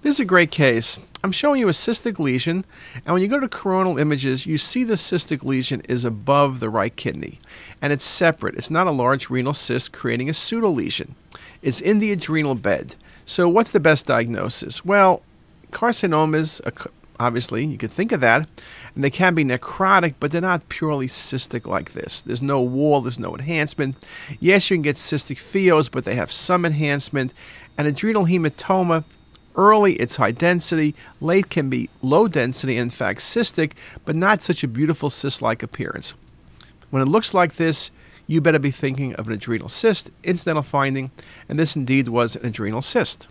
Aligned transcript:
This 0.00 0.16
is 0.16 0.20
a 0.20 0.24
great 0.24 0.52
case. 0.52 1.00
I'm 1.24 1.32
showing 1.32 1.58
you 1.58 1.68
a 1.68 1.72
cystic 1.72 2.20
lesion, 2.20 2.64
and 3.04 3.12
when 3.12 3.20
you 3.20 3.26
go 3.26 3.40
to 3.40 3.48
coronal 3.48 3.98
images, 3.98 4.46
you 4.46 4.56
see 4.56 4.84
the 4.84 4.94
cystic 4.94 5.42
lesion 5.42 5.80
is 5.88 6.04
above 6.04 6.60
the 6.60 6.70
right 6.70 6.94
kidney, 6.94 7.40
and 7.82 7.92
it's 7.92 8.04
separate. 8.04 8.54
It's 8.54 8.70
not 8.70 8.86
a 8.86 8.92
large 8.92 9.28
renal 9.28 9.54
cyst 9.54 9.92
creating 9.92 10.30
a 10.30 10.34
pseudo 10.34 10.70
lesion. 10.70 11.16
It's 11.62 11.80
in 11.80 11.98
the 11.98 12.12
adrenal 12.12 12.54
bed. 12.54 12.94
So, 13.24 13.48
what's 13.48 13.72
the 13.72 13.80
best 13.80 14.06
diagnosis? 14.06 14.84
Well, 14.84 15.22
carcinomas, 15.72 16.60
obviously, 17.18 17.64
you 17.64 17.76
could 17.76 17.90
think 17.90 18.12
of 18.12 18.20
that, 18.20 18.46
and 18.94 19.02
they 19.02 19.10
can 19.10 19.34
be 19.34 19.44
necrotic, 19.44 20.14
but 20.20 20.30
they're 20.30 20.40
not 20.40 20.68
purely 20.68 21.08
cystic 21.08 21.66
like 21.66 21.94
this. 21.94 22.22
There's 22.22 22.40
no 22.40 22.62
wall, 22.62 23.00
there's 23.00 23.18
no 23.18 23.34
enhancement. 23.34 23.96
Yes, 24.38 24.70
you 24.70 24.76
can 24.76 24.82
get 24.82 24.94
cystic 24.94 25.38
pheos, 25.38 25.90
but 25.90 26.04
they 26.04 26.14
have 26.14 26.30
some 26.30 26.64
enhancement. 26.64 27.34
And 27.76 27.88
adrenal 27.88 28.26
hematoma 28.26 29.02
Early, 29.58 29.94
it's 29.94 30.16
high 30.16 30.30
density. 30.30 30.94
Late 31.20 31.50
can 31.50 31.68
be 31.68 31.90
low 32.00 32.28
density, 32.28 32.76
in 32.76 32.90
fact, 32.90 33.18
cystic, 33.18 33.72
but 34.04 34.14
not 34.14 34.40
such 34.40 34.62
a 34.62 34.68
beautiful 34.68 35.10
cyst 35.10 35.42
like 35.42 35.64
appearance. 35.64 36.14
When 36.90 37.02
it 37.02 37.08
looks 37.08 37.34
like 37.34 37.56
this, 37.56 37.90
you 38.28 38.40
better 38.40 38.60
be 38.60 38.70
thinking 38.70 39.16
of 39.16 39.26
an 39.26 39.32
adrenal 39.32 39.68
cyst, 39.68 40.10
incidental 40.22 40.62
finding, 40.62 41.10
and 41.48 41.58
this 41.58 41.74
indeed 41.74 42.06
was 42.06 42.36
an 42.36 42.46
adrenal 42.46 42.82
cyst. 42.82 43.26